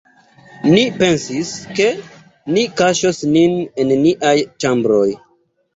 Ni 0.69 0.85
pensis, 1.01 1.51
ke 1.81 1.87
ni 2.57 2.67
kaŝos 2.81 3.23
nin 3.37 3.57
en 3.85 3.95
niaj 4.05 4.37
ĉambroj. 4.65 5.09